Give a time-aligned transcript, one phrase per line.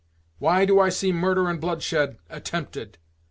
[0.39, 2.97] why do I see murder and blood shed attempted?